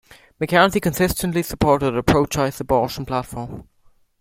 McCarthy 0.39 0.79
consistently 0.79 1.43
supported 1.43 1.95
a 1.95 2.01
pro-choice 2.01 2.59
abortion 2.59 3.05
platform. 3.05 3.67